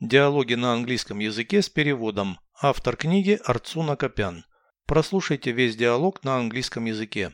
Диалоги 0.00 0.52
на 0.52 0.74
английском 0.74 1.20
языке 1.20 1.62
с 1.62 1.70
переводом. 1.70 2.38
Автор 2.60 2.96
книги 2.96 3.40
Арцуна 3.46 3.96
Копян. 3.96 4.44
Прослушайте 4.86 5.52
весь 5.52 5.74
диалог 5.74 6.22
на 6.22 6.36
английском 6.36 6.84
языке. 6.84 7.32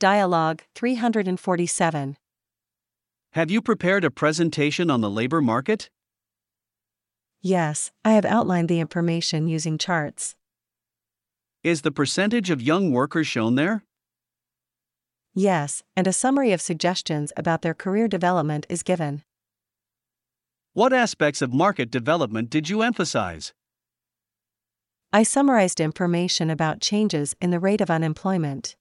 Dialogue 0.00 0.60
347. 0.74 2.16
Have 3.34 3.50
you 3.50 3.60
prepared 3.60 4.02
a 4.02 4.10
presentation 4.10 4.90
on 4.90 5.02
the 5.02 5.10
labor 5.10 5.42
market? 5.42 5.90
Yes, 7.42 7.92
I 8.02 8.12
have 8.12 8.24
outlined 8.24 8.70
the 8.70 8.80
information 8.80 9.46
using 9.46 9.76
charts. 9.76 10.36
Is 11.62 11.82
the 11.82 11.92
percentage 11.92 12.48
of 12.48 12.62
young 12.62 12.92
workers 12.92 13.26
shown 13.26 13.56
there? 13.56 13.84
Yes, 15.34 15.82
and 15.94 16.06
a 16.06 16.12
summary 16.14 16.52
of 16.52 16.62
suggestions 16.62 17.30
about 17.36 17.60
their 17.60 17.74
career 17.74 18.08
development 18.08 18.64
is 18.70 18.82
given. 18.82 19.22
What 20.73 20.93
aspects 20.93 21.41
of 21.41 21.53
market 21.53 21.91
development 21.91 22.49
did 22.49 22.69
you 22.69 22.81
emphasize? 22.81 23.53
I 25.11 25.23
summarized 25.23 25.79
information 25.79 26.49
about 26.49 26.79
changes 26.79 27.35
in 27.41 27.49
the 27.49 27.59
rate 27.59 27.81
of 27.81 27.89
unemployment. 27.89 28.75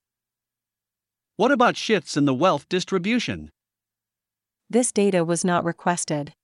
What 1.36 1.50
about 1.50 1.76
shifts 1.76 2.16
in 2.16 2.24
the 2.24 2.34
wealth 2.34 2.68
distribution? 2.68 3.50
This 4.70 4.92
data 4.92 5.24
was 5.24 5.44
not 5.44 5.64
requested. 5.64 6.34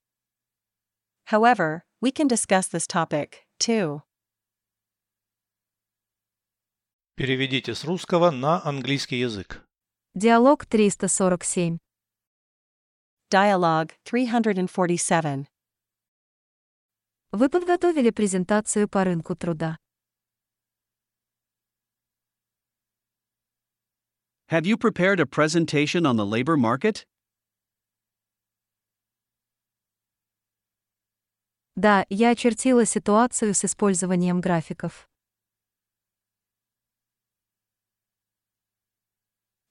However, 1.25 1.85
we 2.01 2.11
can 2.11 2.27
discuss 2.27 2.67
this 2.67 2.87
topic, 2.87 3.45
too. 3.59 4.01
Переведите 7.15 7.73
с 7.75 7.85
русского 7.85 8.31
на 8.31 8.61
английский 8.65 9.19
язык. 9.19 9.61
Диалог 10.15 10.65
347. 10.65 11.79
Dialogue 13.31 13.91
347. 14.05 15.45
Вы 17.31 17.49
подготовили 17.49 18.11
презентацию 18.11 18.87
по 18.87 19.03
рынку 19.03 19.35
труда. 19.35 19.77
Have 24.49 24.65
you 24.65 24.77
prepared 24.77 25.19
a 25.19 25.25
presentation 25.25 26.05
on 26.05 26.15
the 26.17 26.25
labor 26.25 26.55
market? 26.55 27.05
Да, 31.75 32.05
я 32.09 32.29
очертила 32.29 32.85
ситуацию 32.85 33.53
с 33.53 33.65
использованием 33.65 34.39
графиков. 34.39 35.09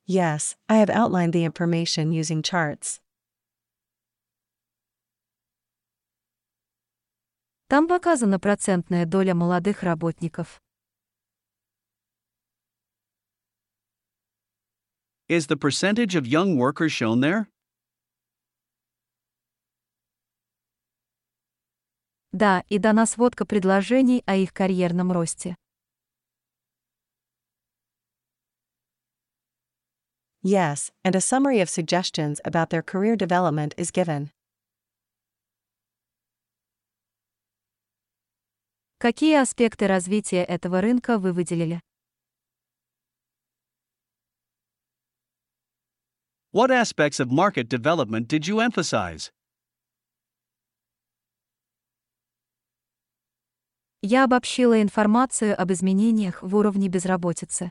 Yes, 0.06 0.54
I 0.68 0.76
have 0.84 0.90
outlined 0.90 1.32
the 1.32 1.44
information 1.44 2.12
using 2.12 2.42
charts. 2.42 3.00
Там 7.69 7.87
показана 7.87 8.39
процентная 8.39 9.05
доля 9.05 9.35
молодых 9.35 9.83
работников. 9.83 10.59
Is 15.27 15.45
the 15.45 15.55
percentage 15.55 16.15
of 16.15 16.25
young 16.25 16.57
workers 16.57 16.91
shown 16.91 17.19
there? 17.19 17.45
Да, 22.31 22.63
и 22.69 22.79
дана 22.79 23.05
сводка 23.05 23.45
предложений 23.45 24.23
о 24.25 24.35
их 24.35 24.51
карьерном 24.51 25.11
росте. 25.11 25.55
Yes, 30.41 30.91
and 31.03 31.15
a 31.15 31.21
summary 31.21 31.59
of 31.59 31.69
suggestions 31.69 32.41
about 32.43 32.71
their 32.71 32.81
career 32.81 33.15
development 33.15 33.75
is 33.77 33.91
given. 33.91 34.31
Какие 39.01 39.37
аспекты 39.37 39.87
развития 39.87 40.43
этого 40.43 40.81
рынка 40.81 41.19
вы 41.19 41.31
выделили? 41.31 41.79
What 46.51 46.69
aspects 46.69 47.21
of 47.21 47.31
market 47.31 47.69
development 47.69 48.27
did 48.27 48.45
you 48.45 48.59
emphasize? 48.59 49.31
Я 54.01 54.25
обобщила 54.25 54.81
информацию 54.81 55.55
об 55.57 55.71
изменениях 55.71 56.43
в 56.43 56.53
уровне 56.57 56.89
безработицы. 56.89 57.69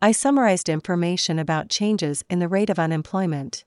I 0.00 0.12
summarized 0.12 0.68
information 0.68 1.40
about 1.40 1.68
changes 1.68 2.22
in 2.28 2.38
the 2.38 2.46
rate 2.46 2.70
of 2.70 2.78
unemployment. 2.78 3.64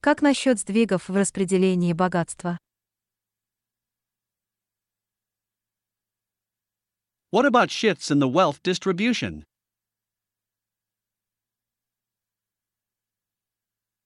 Как 0.00 0.22
насчет 0.22 0.60
сдвигов 0.60 1.08
в 1.08 1.16
распределении 1.16 1.92
богатства? 1.92 2.56
What 7.32 7.44
about 7.44 7.70
shifts 7.70 8.08
in 8.08 8.20
the 8.20 8.28
wealth 8.30 8.62
distribution? 8.62 9.44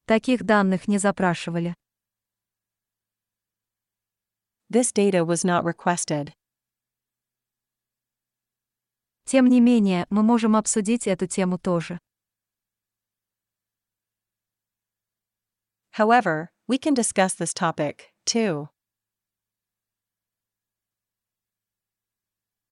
Таких 0.07 0.45
данных 0.45 0.89
не 0.89 0.97
запрашивали. 0.97 1.75
This 4.71 4.93
data 4.95 5.27
was 5.27 5.45
not 5.45 5.63
requested. 5.65 6.33
Тем 9.27 9.47
не 9.47 9.61
менее, 9.61 10.07
мы 10.09 10.23
можем 10.23 10.57
обсудить 10.57 11.07
эту 11.07 11.27
тему 11.27 11.59
тоже. 11.59 11.99
However, 15.93 16.51
we 16.67 16.79
can 16.79 16.95
discuss 16.95 17.35
this 17.35 17.55
topic, 17.55 18.13
too. 18.25 18.69